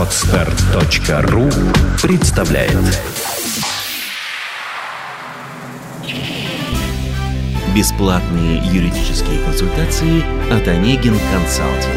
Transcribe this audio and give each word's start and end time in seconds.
Отстар.ру 0.00 1.50
представляет 2.00 2.72
Бесплатные 7.76 8.62
юридические 8.72 9.44
консультации 9.44 10.22
от 10.50 10.66
Онегин 10.66 11.18
Консалтинг. 11.30 11.94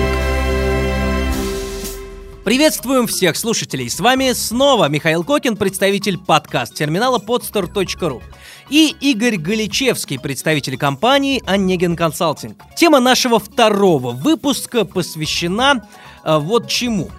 Приветствуем 2.44 3.08
всех 3.08 3.38
слушателей. 3.38 3.90
С 3.90 4.02
вами 4.02 4.34
снова 4.34 4.90
Михаил 4.90 5.24
Кокин, 5.24 5.56
представитель 5.56 6.18
подкаст-терминала 6.18 7.20
podstar.ru 7.20 8.22
и 8.70 8.94
Игорь 9.00 9.38
Галичевский, 9.38 10.20
представитель 10.20 10.78
компании 10.78 11.42
Онегин 11.46 11.96
Консалтинг. 11.96 12.58
Тема 12.76 13.00
нашего 13.00 13.40
второго 13.40 14.12
выпуска 14.12 14.84
посвящена 14.84 15.88
э, 16.26 16.38
вот 16.38 16.68
чему. 16.68 17.10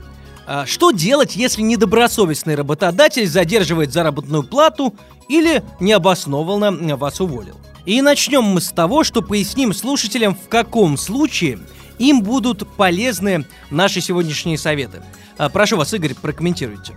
Э, 0.47 0.65
что 0.67 0.91
делать, 0.91 1.37
если 1.37 1.63
недобросовестный 1.63 2.55
работодатель 2.55 3.27
задерживает 3.27 3.93
заработную 3.93 4.43
плату 4.43 4.95
или 5.29 5.63
необоснованно 5.81 6.97
вас 6.97 7.21
уволил? 7.21 7.57
И 7.87 8.01
начнем 8.01 8.45
мы 8.45 8.61
с 8.61 8.71
того, 8.71 9.05
что 9.05 9.23
поясним 9.23 9.73
слушателям, 9.75 10.35
в 10.35 10.49
каком 10.49 10.97
случае 10.97 11.59
им 11.99 12.23
будут 12.23 12.67
полезны 12.77 13.47
наши 13.71 14.01
сегодняшние 14.01 14.59
советы. 14.59 15.03
А, 15.37 15.49
прошу 15.49 15.77
вас, 15.77 15.93
Игорь, 15.93 16.15
прокомментируйте. 16.15 16.95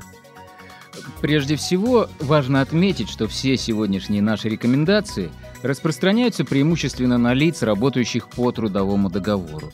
Прежде 1.21 1.55
всего, 1.55 2.07
важно 2.20 2.61
отметить, 2.61 3.09
что 3.09 3.27
все 3.27 3.57
сегодняшние 3.57 4.21
наши 4.21 4.49
рекомендации 4.49 5.31
распространяются 5.63 6.45
преимущественно 6.45 7.17
на 7.17 7.34
лиц, 7.34 7.63
работающих 7.63 8.29
по 8.29 8.51
трудовому 8.51 9.09
договору. 9.09 9.71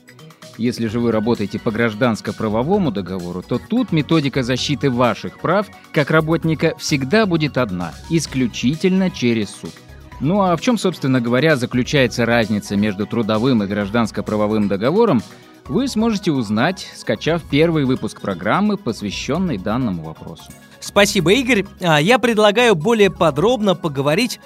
Если 0.57 0.87
же 0.87 0.99
вы 0.99 1.11
работаете 1.11 1.59
по 1.59 1.71
гражданско-правовому 1.71 2.91
договору, 2.91 3.41
то 3.41 3.59
тут 3.59 3.91
методика 3.91 4.43
защиты 4.43 4.89
ваших 4.89 5.39
прав 5.39 5.67
как 5.91 6.11
работника 6.11 6.75
всегда 6.77 7.25
будет 7.25 7.57
одна, 7.57 7.93
исключительно 8.09 9.09
через 9.09 9.49
суд. 9.49 9.71
Ну 10.19 10.41
а 10.41 10.55
в 10.55 10.61
чем, 10.61 10.77
собственно 10.77 11.19
говоря, 11.19 11.55
заключается 11.55 12.25
разница 12.25 12.75
между 12.75 13.07
трудовым 13.07 13.63
и 13.63 13.67
гражданско-правовым 13.67 14.67
договором, 14.67 15.23
вы 15.67 15.87
сможете 15.87 16.31
узнать, 16.31 16.87
скачав 16.95 17.41
первый 17.49 17.85
выпуск 17.85 18.21
программы, 18.21 18.77
посвященный 18.77 19.57
данному 19.57 20.03
вопросу. 20.03 20.51
Спасибо, 20.79 21.31
Игорь. 21.31 21.65
А 21.81 22.01
я 22.01 22.19
предлагаю 22.19 22.75
более 22.75 23.09
подробно 23.09 23.73
поговорить 23.73 24.41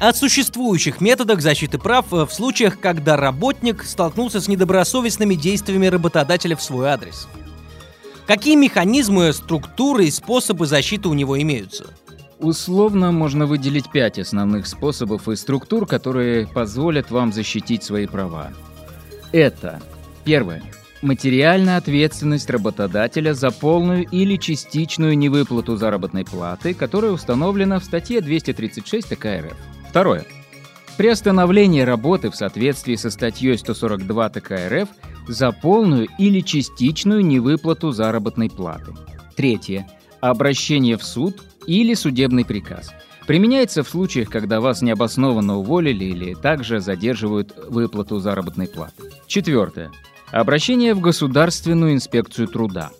о 0.00 0.14
существующих 0.14 1.02
методах 1.02 1.42
защиты 1.42 1.78
прав 1.78 2.06
в 2.10 2.28
случаях, 2.30 2.80
когда 2.80 3.16
работник 3.16 3.84
столкнулся 3.84 4.40
с 4.40 4.48
недобросовестными 4.48 5.34
действиями 5.34 5.86
работодателя 5.86 6.56
в 6.56 6.62
свой 6.62 6.88
адрес. 6.88 7.28
Какие 8.26 8.56
механизмы, 8.56 9.32
структуры 9.34 10.06
и 10.06 10.10
способы 10.10 10.66
защиты 10.66 11.08
у 11.08 11.14
него 11.14 11.40
имеются? 11.40 11.84
Условно 12.38 13.12
можно 13.12 13.44
выделить 13.44 13.90
пять 13.90 14.18
основных 14.18 14.66
способов 14.66 15.28
и 15.28 15.36
структур, 15.36 15.86
которые 15.86 16.46
позволят 16.46 17.10
вам 17.10 17.32
защитить 17.34 17.84
свои 17.84 18.06
права. 18.06 18.52
Это 19.32 19.82
первое. 20.24 20.62
Материальная 21.02 21.76
ответственность 21.76 22.48
работодателя 22.48 23.34
за 23.34 23.50
полную 23.50 24.04
или 24.04 24.36
частичную 24.36 25.18
невыплату 25.18 25.76
заработной 25.76 26.24
платы, 26.24 26.72
которая 26.72 27.10
установлена 27.10 27.78
в 27.80 27.84
статье 27.84 28.22
236 28.22 29.08
ТК 29.08 29.40
РФ. 29.40 29.56
Второе. 29.90 30.24
Приостановление 30.96 31.82
работы 31.82 32.30
в 32.30 32.36
соответствии 32.36 32.94
со 32.94 33.10
статьей 33.10 33.58
142 33.58 34.28
ТК 34.28 34.68
РФ 34.68 34.88
за 35.26 35.50
полную 35.50 36.06
или 36.16 36.42
частичную 36.42 37.26
невыплату 37.26 37.90
заработной 37.90 38.50
платы. 38.50 38.92
Третье. 39.34 39.88
Обращение 40.20 40.96
в 40.96 41.02
суд 41.02 41.42
или 41.66 41.94
судебный 41.94 42.44
приказ. 42.44 42.92
Применяется 43.26 43.82
в 43.82 43.88
случаях, 43.88 44.28
когда 44.28 44.60
вас 44.60 44.80
необоснованно 44.80 45.56
уволили 45.56 46.04
или 46.04 46.34
также 46.34 46.78
задерживают 46.78 47.52
выплату 47.68 48.20
заработной 48.20 48.68
платы. 48.68 49.10
Четвертое. 49.26 49.90
Обращение 50.30 50.94
в 50.94 51.00
Государственную 51.00 51.94
инспекцию 51.94 52.46
труда. 52.46 52.90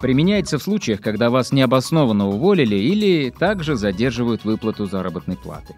Применяется 0.00 0.58
в 0.58 0.62
случаях, 0.62 1.02
когда 1.02 1.28
вас 1.28 1.52
необоснованно 1.52 2.26
уволили 2.28 2.74
или 2.74 3.30
также 3.30 3.76
задерживают 3.76 4.44
выплату 4.44 4.86
заработной 4.86 5.36
платы. 5.36 5.76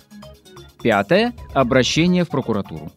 Пятое. 0.80 1.34
Обращение 1.52 2.24
в 2.24 2.28
прокуратуру. 2.28 2.92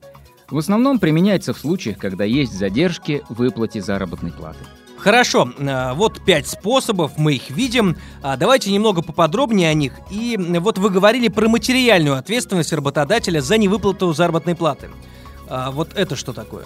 В 0.50 0.58
основном 0.59 1.00
применяется 1.00 1.53
в 1.53 1.58
случаях, 1.58 1.97
когда 1.97 2.24
есть 2.24 2.53
задержки 2.53 3.24
в 3.30 3.36
выплате 3.36 3.81
заработной 3.81 4.31
платы. 4.31 4.59
Хорошо, 4.97 5.52
э, 5.58 5.94
вот 5.94 6.24
пять 6.24 6.47
способов, 6.47 7.18
мы 7.18 7.34
их 7.36 7.50
видим. 7.50 7.97
А 8.22 8.38
давайте 8.38 8.72
немного 8.72 9.02
поподробнее 9.02 9.69
о 9.69 9.74
них. 9.74 9.94
И 10.12 10.38
вот 10.38 10.78
вы 10.78 10.90
говорили 10.90 11.28
про 11.28 11.47
материальную 11.47 12.18
ответственность 12.18 12.74
работодателя 12.74 13.42
за 13.42 13.57
невыплату 13.57 14.13
заработной 14.13 14.56
платы. 14.56 14.90
А 15.47 15.72
вот 15.72 15.94
это 15.96 16.16
что 16.16 16.34
такое? 16.34 16.66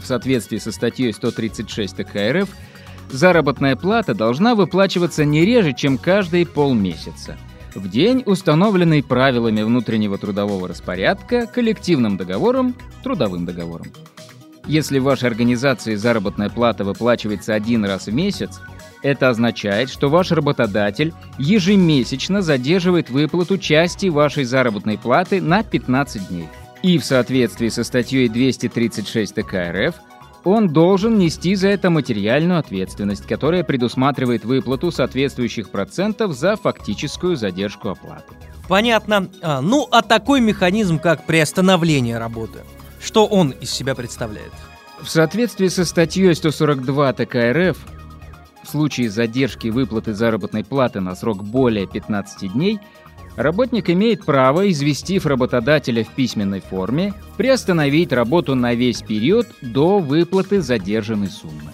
В 0.00 0.06
соответствии 0.06 0.58
со 0.58 0.72
статьей 0.72 1.12
136 1.12 1.96
ТК 1.96 2.32
РФ, 2.32 2.48
заработная 3.12 3.76
плата 3.76 4.14
должна 4.14 4.54
выплачиваться 4.54 5.24
не 5.24 5.44
реже, 5.44 5.72
чем 5.72 5.98
каждые 5.98 6.46
полмесяца. 6.46 7.36
В 7.74 7.88
день, 7.88 8.22
установленный 8.26 9.02
правилами 9.02 9.62
внутреннего 9.62 10.18
трудового 10.18 10.68
распорядка, 10.68 11.46
коллективным 11.46 12.16
договором, 12.16 12.74
трудовым 13.02 13.46
договором. 13.46 13.86
Если 14.66 14.98
в 14.98 15.04
вашей 15.04 15.28
организации 15.28 15.94
заработная 15.94 16.48
плата 16.48 16.84
выплачивается 16.84 17.54
один 17.54 17.84
раз 17.84 18.06
в 18.06 18.14
месяц, 18.14 18.60
это 19.02 19.28
означает, 19.28 19.90
что 19.90 20.08
ваш 20.08 20.30
работодатель 20.30 21.12
ежемесячно 21.38 22.42
задерживает 22.42 23.10
выплату 23.10 23.58
части 23.58 24.06
вашей 24.06 24.44
заработной 24.44 24.98
платы 24.98 25.40
на 25.40 25.62
15 25.62 26.28
дней. 26.28 26.48
И 26.82 26.98
в 26.98 27.04
соответствии 27.04 27.68
со 27.68 27.84
статьей 27.84 28.28
236 28.28 29.34
ТК 29.34 29.72
РФ 29.72 29.96
он 30.44 30.68
должен 30.68 31.18
нести 31.18 31.54
за 31.54 31.68
это 31.68 31.90
материальную 31.90 32.58
ответственность, 32.58 33.26
которая 33.26 33.64
предусматривает 33.64 34.44
выплату 34.44 34.90
соответствующих 34.90 35.70
процентов 35.70 36.32
за 36.32 36.56
фактическую 36.56 37.36
задержку 37.36 37.90
оплаты. 37.90 38.34
Понятно. 38.68 39.28
А, 39.42 39.60
ну, 39.60 39.88
а 39.90 40.02
такой 40.02 40.40
механизм, 40.40 40.98
как 40.98 41.26
приостановление 41.26 42.18
работы– 42.18 42.60
что 43.02 43.26
он 43.26 43.50
из 43.50 43.70
себя 43.70 43.94
представляет? 43.94 44.52
В 45.00 45.08
соответствии 45.08 45.66
со 45.66 45.84
статьей 45.84 46.34
142 46.34 47.12
ТК 47.14 47.52
РФ, 47.52 47.76
в 48.62 48.68
случае 48.68 49.10
задержки 49.10 49.68
выплаты 49.68 50.14
заработной 50.14 50.62
платы 50.62 51.00
на 51.00 51.16
срок 51.16 51.42
более 51.42 51.88
15 51.88 52.52
дней, 52.52 52.78
работник 53.36 53.90
имеет 53.90 54.24
право, 54.24 54.70
известив 54.70 55.26
работодателя 55.26 56.04
в 56.04 56.08
письменной 56.10 56.60
форме, 56.60 57.14
приостановить 57.36 58.12
работу 58.12 58.54
на 58.54 58.74
весь 58.74 59.02
период 59.02 59.46
до 59.60 59.98
выплаты 59.98 60.60
задержанной 60.60 61.28
суммы. 61.28 61.72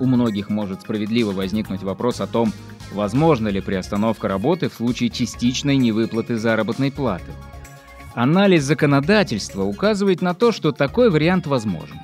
У 0.00 0.06
многих 0.06 0.48
может 0.48 0.82
справедливо 0.82 1.32
возникнуть 1.32 1.82
вопрос 1.82 2.20
о 2.20 2.26
том, 2.26 2.52
возможно 2.92 3.48
ли 3.48 3.60
приостановка 3.60 4.28
работы 4.28 4.68
в 4.68 4.74
случае 4.74 5.10
частичной 5.10 5.76
невыплаты 5.76 6.36
заработной 6.36 6.92
платы– 6.92 7.32
Анализ 8.20 8.64
законодательства 8.64 9.62
указывает 9.62 10.22
на 10.22 10.34
то, 10.34 10.50
что 10.50 10.72
такой 10.72 11.08
вариант 11.08 11.46
возможен. 11.46 11.98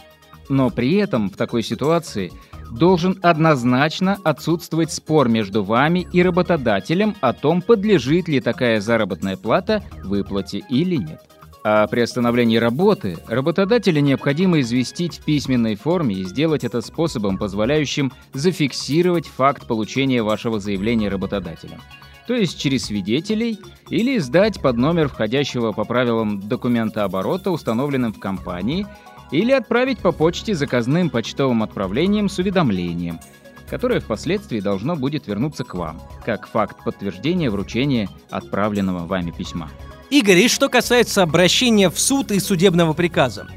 Но 0.49 0.71
при 0.71 0.94
этом 0.94 1.28
в 1.28 1.37
такой 1.37 1.65
ситуации 1.65 2.32
должен 2.70 3.19
однозначно 3.22 4.19
отсутствовать 4.25 4.92
спор 4.92 5.28
между 5.28 5.62
вами 5.62 6.06
и 6.12 6.22
работодателем 6.22 7.14
о 7.20 7.32
том, 7.32 7.62
подлежит 7.62 8.28
ли 8.28 8.41
такая 8.41 8.80
заработная 8.80 9.36
плата 9.36 9.82
выплате 10.02 10.62
или 10.69 10.97
нет. 10.97 11.20
А 11.66 11.86
при 11.86 12.00
остановлении 12.00 12.58
работы 12.58 13.16
работодателя 13.26 14.00
необходимо 14.00 14.60
известить 14.60 15.19
в 15.19 15.25
письменной 15.25 15.76
форме 15.76 16.16
и 16.16 16.25
сделать 16.25 16.62
это 16.62 16.82
способом, 16.82 17.38
позволяющим 17.38 18.12
зафиксировать 18.34 19.26
факт 19.26 19.66
получения 19.66 20.22
вашего 20.22 20.61
заявления 20.61 21.08
работодателем 21.08 21.81
то 22.26 22.34
есть 22.34 22.58
через 22.58 22.87
свидетелей, 22.87 23.58
или 23.90 24.19
сдать 24.19 24.61
под 24.61 24.76
номер 24.76 25.08
входящего 25.08 25.72
по 25.72 25.84
правилам 25.84 26.40
документа 26.40 27.05
оборота, 27.05 27.50
установленным 27.50 28.12
в 28.12 28.19
компании, 28.19 28.87
или 29.31 29.53
отправить 29.53 29.99
по 29.99 30.12
почте 30.12 30.55
заказным 30.55 31.11
почтовым 31.11 31.62
отправлением 31.62 32.29
с 32.29 32.38
уведомлением, 32.38 33.21
которое 33.69 34.00
впоследствии 34.00 34.61
должно 34.61 34.97
будет 34.97 35.26
вернуться 35.26 35.65
к 35.65 35.75
вам, 35.75 36.00
как 36.25 36.47
факт 36.47 36.85
подтверждения 36.85 37.50
вручения 37.50 38.09
отправленного 38.31 39.06
вами 39.06 39.31
письма. 39.31 39.71
Игорь, 40.11 40.38
и 40.38 40.49
что 40.49 40.69
касается 40.69 41.23
обращения 41.23 41.91
в 41.91 41.99
суд 41.99 42.31
и 42.31 42.38
судебного 42.38 42.93
приказа, 42.93 43.49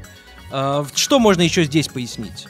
э, 0.50 0.84
что 0.94 1.18
можно 1.18 1.42
еще 1.42 1.64
здесь 1.64 1.88
пояснить? 1.88 2.48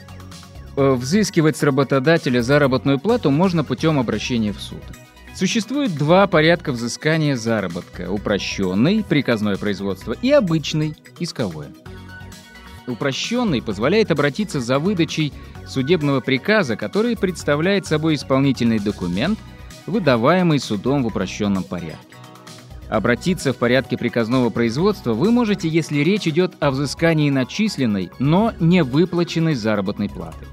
Э, 0.75 0.93
взыскивать 0.93 1.57
с 1.57 1.63
работодателя 1.63 2.41
заработную 2.41 2.99
плату 2.99 3.31
можно 3.31 3.63
путем 3.63 3.99
обращения 3.99 4.53
в 4.53 4.61
суд. 4.61 4.81
Существует 5.35 5.95
два 5.95 6.25
порядка 6.27 6.71
взыскания 6.71 7.35
заработка– 7.35 8.09
упрощенный, 8.11 9.03
приказное 9.03 9.57
производство, 9.57 10.13
и 10.13 10.31
обычный, 10.31 10.95
исковое. 11.19 11.69
Упрощенный 12.89 13.61
позволяет 13.61 14.09
обратиться 14.09 14.59
за 14.59 14.79
выдачей 14.79 15.31
судебного 15.67 16.21
приказа, 16.21 16.75
который 16.75 17.15
представляет 17.15 17.85
собой 17.85 18.15
исполнительный 18.15 18.79
документ, 18.79 19.37
выдаваемый 19.85 20.59
судом 20.59 21.03
в 21.03 21.07
упрощенном 21.07 21.63
порядке. 21.63 22.15
Обратиться 22.89 23.53
в 23.53 23.57
порядке 23.57 23.95
приказного 23.97 24.49
производства 24.49 25.13
вы 25.13 25.29
можете, 25.29 25.67
если 25.67 25.99
речь 25.99 26.27
идет 26.27 26.53
о 26.59 26.71
взыскании 26.71 27.29
начисленной, 27.29 28.09
но 28.17 28.53
не 28.59 28.83
выплаченной 28.83 29.53
заработной 29.53 30.09
платы. 30.09 30.47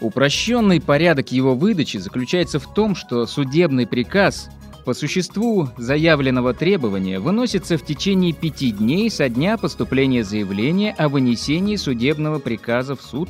Упрощенный 0.00 0.80
порядок 0.80 1.30
его 1.30 1.54
выдачи 1.54 1.98
заключается 1.98 2.58
в 2.58 2.74
том, 2.74 2.96
что 2.96 3.26
судебный 3.26 3.86
приказ 3.86 4.50
по 4.90 4.94
существу 4.94 5.68
заявленного 5.76 6.52
требования 6.52 7.20
выносится 7.20 7.78
в 7.78 7.84
течение 7.84 8.32
пяти 8.32 8.72
дней 8.72 9.08
со 9.08 9.28
дня 9.28 9.56
поступления 9.56 10.24
заявления 10.24 10.90
о 10.98 11.08
вынесении 11.08 11.76
судебного 11.76 12.40
приказа 12.40 12.96
в 12.96 13.00
суд 13.00 13.28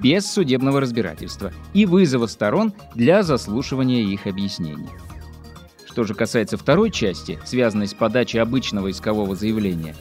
без 0.00 0.24
судебного 0.24 0.80
разбирательства 0.80 1.52
и 1.74 1.84
вызова 1.84 2.26
сторон 2.28 2.72
для 2.94 3.22
заслушивания 3.22 4.04
их 4.04 4.26
объяснений. 4.26 4.88
Что 5.84 6.04
же 6.04 6.14
касается 6.14 6.56
второй 6.56 6.90
части, 6.90 7.38
связанной 7.44 7.88
с 7.88 7.92
подачей 7.92 8.40
обычного 8.40 8.90
искового 8.90 9.36
заявления, 9.36 9.94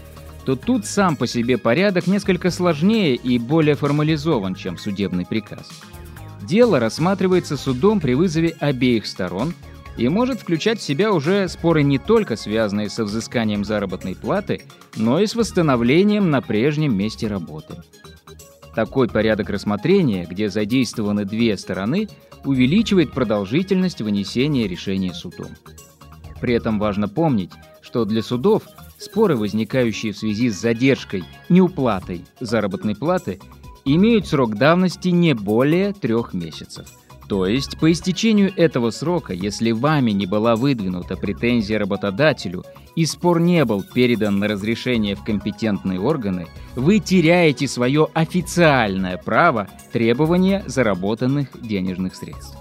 то 0.45 0.55
тут 0.55 0.85
сам 0.85 1.17
по 1.17 1.27
себе 1.27 1.57
порядок 1.57 2.07
несколько 2.07 2.51
сложнее 2.51 3.15
и 3.15 3.37
более 3.37 3.75
формализован, 3.75 4.55
чем 4.55 4.77
судебный 4.77 5.25
приказ. 5.25 5.67
Дело 6.41 6.79
рассматривается 6.79 7.57
судом 7.57 7.99
при 7.99 8.13
вызове 8.13 8.55
обеих 8.61 9.05
сторон 9.07 9.53
и 9.97 10.09
может 10.09 10.41
включать 10.41 10.79
в 10.79 10.83
себя 10.83 11.11
уже 11.11 11.47
споры 11.47 11.83
не 11.83 11.97
только 11.97 12.35
связанные 12.35 12.89
со 12.89 13.05
взысканием 13.05 13.63
заработной 13.63 14.15
платы, 14.15 14.61
но 14.95 15.19
и 15.19 15.25
с 15.27 15.35
восстановлением 15.35 16.29
на 16.29 16.41
прежнем 16.41 16.97
месте 16.97 17.27
работы. 17.27 17.75
Такой 18.75 19.07
порядок 19.07 19.49
рассмотрения, 19.49 20.27
где 20.29 20.49
задействованы 20.49 21.23
две 21.23 21.57
стороны, 21.57 22.09
увеличивает 22.43 23.11
продолжительность 23.11 24.01
вынесения 24.01 24.67
решения 24.67 25.13
судом. 25.13 25.51
При 26.41 26.53
этом 26.53 26.77
важно 26.77 27.07
помнить, 27.07 27.51
что 27.81 28.03
для 28.03 28.21
судов 28.21 28.63
споры, 28.97 29.37
возникающие 29.37 30.11
в 30.11 30.17
связи 30.17 30.49
с 30.49 30.59
задержкой, 30.59 31.23
неуплатой 31.47 32.25
заработной 32.41 32.95
платы, 32.95 33.39
имеют 33.85 34.27
срок 34.27 34.55
давности 34.55 35.09
не 35.09 35.33
более 35.33 35.93
трех 35.93 36.33
месяцев. 36.33 36.87
То 37.27 37.47
есть, 37.47 37.79
по 37.79 37.91
истечению 37.91 38.53
этого 38.55 38.91
срока, 38.91 39.33
если 39.33 39.71
вами 39.71 40.11
не 40.11 40.27
была 40.27 40.55
выдвинута 40.55 41.15
претензия 41.17 41.79
работодателю 41.79 42.63
и 42.95 43.05
спор 43.05 43.39
не 43.39 43.65
был 43.65 43.83
передан 43.83 44.37
на 44.37 44.47
разрешение 44.47 45.15
в 45.15 45.23
компетентные 45.23 45.99
органы, 45.99 46.47
вы 46.75 46.99
теряете 46.99 47.67
свое 47.67 48.07
официальное 48.13 49.17
право 49.17 49.67
требования 49.91 50.63
заработанных 50.67 51.49
денежных 51.59 52.15
средств. 52.15 52.55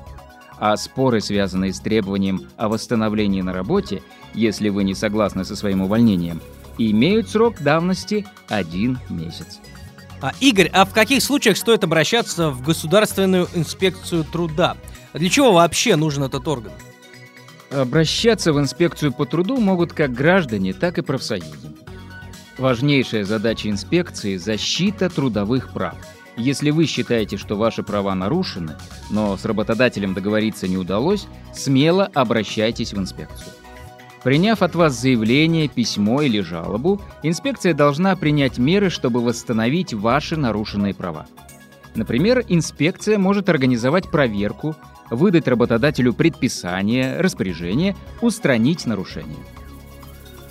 А 0.59 0.77
споры, 0.79 1.21
связанные 1.21 1.75
с 1.75 1.81
требованием 1.81 2.43
о 2.57 2.69
восстановлении 2.69 3.43
на 3.43 3.53
работе, 3.53 4.03
если 4.33 4.71
вы 4.71 4.85
не 4.85 4.95
согласны 4.95 5.45
со 5.45 5.57
своим 5.57 5.83
увольнением, 5.83 6.41
имеют 6.79 7.29
срок 7.29 7.61
давности 7.61 8.25
один 8.49 8.99
месяц. 9.11 9.61
А, 10.21 10.33
Игорь, 10.41 10.71
а 10.73 10.85
в 10.85 10.93
каких 10.93 11.23
случаях 11.23 11.57
стоит 11.57 11.85
обращаться 11.85 12.51
в 12.51 12.63
Государственную 12.63 13.49
инспекцию 13.55 14.25
труда? 14.25 14.77
Для 15.13 15.29
чего 15.29 15.53
вообще 15.53 15.97
нужен 15.97 16.25
этот 16.25 16.47
орган? 16.49 16.73
Обращаться 17.71 18.53
в 18.53 18.61
инспекцию 18.61 19.13
по 19.13 19.27
труду 19.27 19.59
могут 19.59 19.93
как 19.93 20.13
граждане, 20.13 20.73
так 20.73 20.99
и 20.99 21.03
профсоюзы. 21.03 21.73
Важнейшая 22.57 23.25
задача 23.25 23.69
инспекции– 23.69 24.37
защита 24.39 25.11
трудовых 25.11 25.73
прав. 25.73 25.97
Если 26.37 26.71
вы 26.71 26.87
считаете, 26.87 27.37
что 27.37 27.57
ваши 27.57 27.83
права 27.83 28.15
нарушены, 28.15 28.77
но 29.11 29.37
с 29.37 29.45
работодателем 29.45 30.15
договориться 30.15 30.69
не 30.69 30.77
удалось, 30.77 31.27
смело 31.53 32.11
обращайтесь 32.15 32.93
в 32.93 32.99
инспекцию. 32.99 33.53
Приняв 34.25 34.63
от 34.63 34.75
вас 34.75 34.99
заявление, 34.99 35.69
письмо 35.69 36.23
или 36.23 36.41
жалобу, 36.41 36.99
инспекция 37.23 37.75
должна 37.75 38.17
принять 38.17 38.57
меры, 38.57 38.89
чтобы 38.89 39.21
восстановить 39.21 39.93
ваши 39.93 40.39
нарушенные 40.39 40.95
права. 40.95 41.27
Например, 41.95 42.43
инспекция 42.49 43.19
может 43.19 43.51
организовать 43.51 44.11
проверку, 44.11 44.77
выдать 45.11 45.47
работодателю 45.47 46.15
предписание, 46.15 47.21
распоряжение, 47.21 47.95
устранить 48.23 48.87
нарушение. 48.87 49.37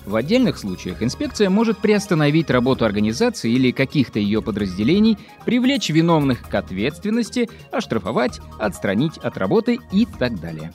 В 0.05 0.15
отдельных 0.17 0.59
случаях 0.59 1.01
инспекция 1.01 1.49
может 1.49 1.79
приостановить 1.79 2.51
работу 2.51 2.85
организации 2.85 3.51
или 3.51 3.71
каких-то 3.71 4.19
ее 4.19 4.43
подразделений, 4.43 5.17
привлечь 5.45 5.89
виновных 5.89 6.47
к 6.47 6.53
ответственности, 6.53 7.49
оштрафовать, 7.71 8.39
отстранить 8.59 9.17
от 9.17 9.35
работы 9.37 9.79
и 9.91 10.05
так 10.05 10.39
далее. 10.39 10.73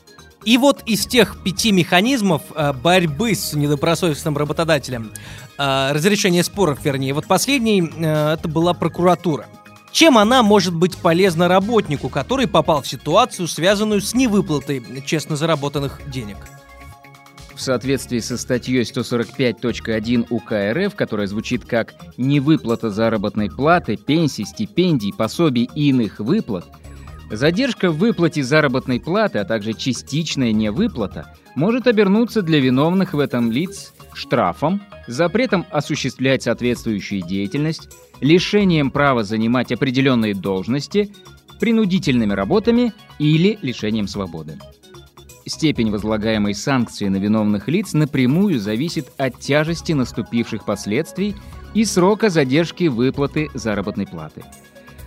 И 0.49 0.57
вот 0.57 0.83
из 0.87 1.05
тех 1.05 1.37
пяти 1.43 1.73
механизмов 1.73 2.41
э, 2.55 2.73
борьбы 2.73 3.35
с 3.35 3.53
недобросовестным 3.53 4.35
работодателем, 4.35 5.13
э, 5.59 5.93
разрешение 5.93 6.43
споров, 6.43 6.83
вернее, 6.83 7.13
вот 7.13 7.27
последний 7.27 7.83
э, 7.83 8.33
это 8.33 8.49
была 8.49 8.73
прокуратура. 8.73 9.45
Чем 9.93 10.17
она 10.17 10.43
может 10.43 10.75
быть 10.75 10.97
полезна 10.97 11.49
работнику, 11.49 12.09
который 12.09 12.47
попал 12.47 12.81
в 12.81 12.89
ситуацию, 12.89 13.47
связанную 13.47 14.01
с 14.01 14.15
невыплатой 14.15 14.83
честно 15.05 15.37
заработанных 15.37 16.01
денег? 16.11 16.39
В 17.55 17.61
соответствии 17.61 18.21
со 18.21 18.39
статьей 18.39 18.85
145.1 18.85 20.29
УК 20.31 20.53
РФ, 20.73 20.95
которая 20.95 21.27
звучит 21.27 21.67
как 21.67 21.93
«невыплата 22.17 22.89
заработной 22.89 23.51
платы, 23.51 23.99
пенсий, 23.99 24.47
стипендий, 24.47 25.13
пособий 25.13 25.69
и 25.75 25.91
иных 25.91 26.21
выплат», 26.21 26.65
Задержка 27.31 27.91
в 27.91 27.99
выплате 27.99 28.43
заработной 28.43 29.01
платы, 29.01 29.39
а 29.39 29.45
также 29.45 29.75
частичная 29.75 30.53
невыплата 30.53 31.35
может 31.55 31.87
обернуться 31.87 32.41
для 32.41 32.59
виновных 32.59 33.13
в 33.13 33.19
этом 33.19 33.53
лиц 33.53 33.93
штрафом, 34.15 34.81
запретом 35.07 35.67
осуществлять 35.71 36.43
соответствующую 36.43 37.23
деятельность, 37.23 37.91
лишением 38.21 38.91
права 38.91 39.25
занимать 39.25 39.73
определенные 39.73 40.35
должности, 40.35 41.13
принудительными 41.61 42.33
работами 42.33 42.93
или 43.19 43.59
лишением 43.61 44.09
свободы. 44.09 44.59
Степень 45.47 45.91
возлагаемой 45.91 46.55
санкции 46.55 47.09
на 47.09 47.17
виновных 47.17 47.69
лиц 47.69 47.93
напрямую 47.93 48.59
зависит 48.59 49.09
от 49.19 49.39
тяжести 49.39 49.93
наступивших 49.93 50.65
последствий 50.65 51.35
и 51.75 51.85
срока 51.85 52.29
задержки 52.31 52.85
выплаты 52.85 53.49
заработной 53.55 54.07
платы. 54.07 54.45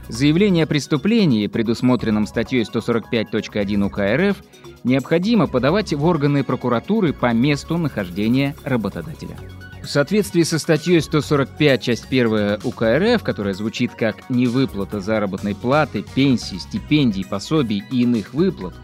Заявление 0.08 0.66
о 0.66 0.68
преступлении, 0.68 1.48
предусмотренном 1.48 2.28
статьей 2.28 2.64
145.1 2.64 3.86
УК 3.86 4.00
РФ, 4.00 4.44
необходимо 4.84 5.48
подавать 5.48 5.94
в 5.94 6.04
органы 6.06 6.44
прокуратуры 6.44 7.14
по 7.14 7.32
месту 7.34 7.78
нахождения 7.78 8.56
работодателя. 8.64 9.38
В 9.82 9.88
соответствии 9.88 10.44
со 10.44 10.60
статьей 10.60 11.02
145, 11.02 11.82
часть 11.82 12.06
1 12.06 12.60
УК 12.64 12.84
РФ, 12.84 13.24
которая 13.24 13.54
звучит 13.54 13.92
как 13.96 14.30
«невыплата 14.30 15.00
заработной 15.00 15.56
платы, 15.56 16.04
пенсии, 16.16 16.58
стипендий, 16.58 17.26
пособий 17.26 17.84
и 17.92 18.02
иных 18.04 18.34
выплат», 18.34 18.76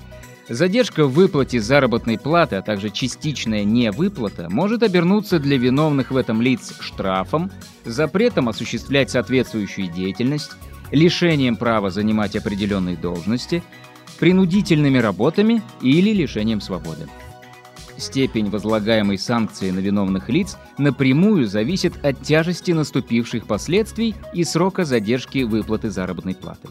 Задержка 0.50 1.06
в 1.06 1.12
выплате 1.12 1.60
заработной 1.60 2.18
платы, 2.18 2.56
а 2.56 2.62
также 2.62 2.90
частичная 2.90 3.66
невыплата 3.66 4.48
может 4.50 4.82
обернуться 4.82 5.40
для 5.40 5.58
виновных 5.58 6.12
в 6.12 6.16
этом 6.16 6.42
лиц 6.42 6.74
штрафом, 6.80 7.52
запретом 7.84 8.48
осуществлять 8.48 9.10
соответствующую 9.10 9.92
деятельность, 9.92 10.52
лишением 10.92 11.56
права 11.56 11.90
занимать 11.90 12.36
определенные 12.36 12.96
должности, 12.96 13.64
принудительными 14.20 14.98
работами 14.98 15.62
или 15.82 16.12
лишением 16.12 16.62
свободы. 16.62 17.08
Степень 17.98 18.50
возлагаемой 18.50 19.18
санкции 19.18 19.72
на 19.72 19.80
виновных 19.80 20.30
лиц 20.30 20.58
напрямую 20.78 21.48
зависит 21.48 22.06
от 22.06 22.22
тяжести 22.22 22.72
наступивших 22.72 23.48
последствий 23.48 24.14
и 24.34 24.44
срока 24.44 24.86
задержки 24.86 25.40
выплаты 25.40 25.90
заработной 25.90 26.36
платы. 26.36 26.68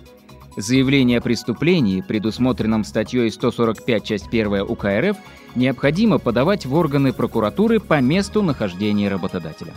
Заявление 0.56 1.18
о 1.18 1.20
преступлении, 1.20 2.00
предусмотренном 2.00 2.84
статьей 2.84 3.30
145 3.30 4.04
часть 4.04 4.28
1 4.28 4.62
УК 4.62 4.86
РФ, 4.86 5.16
необходимо 5.54 6.18
подавать 6.18 6.64
в 6.64 6.74
органы 6.74 7.12
прокуратуры 7.12 7.80
по 7.80 8.00
месту 8.00 8.40
нахождения 8.40 9.08
работодателя. 9.08 9.74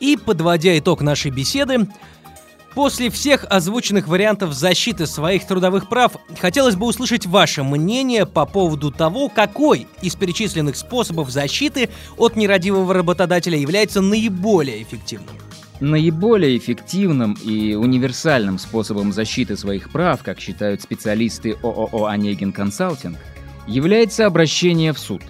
И, 0.00 0.16
подводя 0.16 0.76
итог 0.76 1.02
нашей 1.02 1.30
беседы, 1.30 1.86
После 2.74 3.08
всех 3.08 3.44
озвученных 3.48 4.08
вариантов 4.08 4.52
защиты 4.52 5.06
своих 5.06 5.46
трудовых 5.46 5.88
прав, 5.88 6.16
хотелось 6.40 6.74
бы 6.74 6.86
услышать 6.86 7.24
ваше 7.24 7.62
мнение 7.62 8.26
по 8.26 8.46
поводу 8.46 8.90
того, 8.90 9.28
какой 9.28 9.86
из 10.02 10.16
перечисленных 10.16 10.76
способов 10.76 11.30
защиты 11.30 11.88
от 12.16 12.34
нерадивого 12.34 12.92
работодателя 12.92 13.56
является 13.56 14.00
наиболее 14.00 14.82
эффективным. 14.82 15.36
Наиболее 15.78 16.56
эффективным 16.56 17.34
и 17.44 17.74
универсальным 17.74 18.58
способом 18.58 19.12
защиты 19.12 19.56
своих 19.56 19.90
прав, 19.92 20.22
как 20.24 20.40
считают 20.40 20.82
специалисты 20.82 21.56
ООО 21.62 22.06
«Онегин 22.06 22.52
Консалтинг», 22.52 23.18
является 23.68 24.26
обращение 24.26 24.92
в 24.92 24.98
суд, 24.98 25.22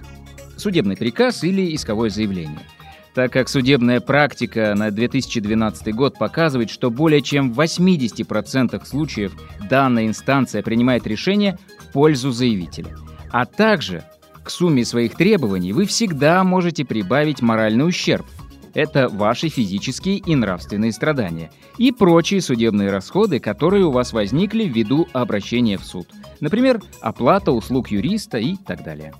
судебный 0.57 0.97
приказ 0.97 1.43
или 1.43 1.75
исковое 1.75 2.09
заявление– 2.09 2.59
так 3.15 3.31
как 3.31 3.47
судебная 3.47 4.01
практика 4.01 4.75
на 4.75 4.91
2012 4.91 5.95
год 5.95 6.19
показывает, 6.19 6.69
что 6.69 6.91
более 6.91 7.21
чем 7.21 7.53
в 7.53 7.59
80% 7.61 8.85
случаев 8.85 9.31
данная 9.69 10.05
инстанция 10.05 10.61
принимает 10.61 11.07
решение 11.07 11.57
в 11.79 11.93
пользу 11.93 12.31
заявителя. 12.31 12.95
А 13.31 13.45
также 13.45 14.03
к 14.43 14.49
сумме 14.49 14.83
своих 14.83 15.15
требований 15.15 15.71
вы 15.71 15.85
всегда 15.85 16.43
можете 16.43 16.83
прибавить 16.83 17.41
моральный 17.41 17.87
ущерб. 17.87 18.25
Это 18.73 19.07
ваши 19.07 19.47
физические 19.47 20.17
и 20.17 20.35
нравственные 20.35 20.91
страдания 20.91 21.51
и 21.77 21.93
прочие 21.93 22.41
судебные 22.41 22.91
расходы, 22.91 23.39
которые 23.39 23.85
у 23.85 23.91
вас 23.91 24.11
возникли 24.11 24.65
ввиду 24.65 25.07
обращения 25.13 25.77
в 25.77 25.85
суд. 25.85 26.09
Например, 26.41 26.81
оплата 26.99 27.53
услуг 27.53 27.91
юриста 27.91 28.37
и 28.37 28.57
так 28.57 28.83
далее. 28.83 29.13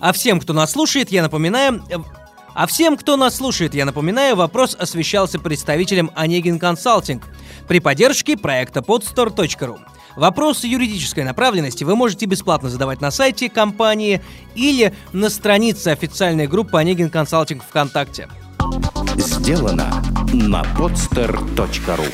А 0.00 0.14
всем, 0.14 0.40
кто 0.40 0.54
нас 0.54 0.72
слушает, 0.72 1.12
я 1.12 1.22
напоминаю... 1.22 1.82
А 2.54 2.66
всем, 2.66 2.96
кто 2.96 3.16
нас 3.16 3.36
слушает, 3.36 3.74
я 3.74 3.84
напоминаю, 3.84 4.36
вопрос 4.36 4.76
освещался 4.78 5.38
представителем 5.38 6.10
Онегин 6.14 6.58
Консалтинг 6.58 7.24
при 7.66 7.80
поддержке 7.80 8.36
проекта 8.36 8.80
podstore.ru. 8.80 9.78
Вопросы 10.16 10.66
юридической 10.66 11.24
направленности 11.24 11.84
вы 11.84 11.96
можете 11.96 12.26
бесплатно 12.26 12.68
задавать 12.68 13.00
на 13.00 13.10
сайте 13.10 13.48
компании 13.48 14.22
или 14.54 14.92
на 15.12 15.30
странице 15.30 15.88
официальной 15.88 16.46
группы 16.46 16.76
Онегин 16.78 17.08
Консалтинг 17.08 17.64
ВКонтакте. 17.64 18.28
Сделано 19.16 20.02
на 20.32 20.62
podster.ru 20.76 22.06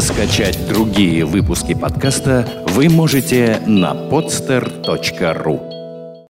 Скачать 0.00 0.66
другие 0.68 1.26
выпуски 1.26 1.74
подкаста 1.74 2.64
вы 2.68 2.88
можете 2.88 3.62
на 3.66 3.92
podster.ru 3.92 5.71